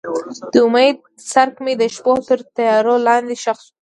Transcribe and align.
د 0.53 0.55
امید 0.65 0.97
څرک 1.31 1.55
مې 1.63 1.73
د 1.81 1.83
شپو 1.95 2.13
تر 2.27 2.39
تیارو 2.55 2.95
لاندې 3.07 3.35
ښخ 3.43 3.57
شو. 3.65 3.71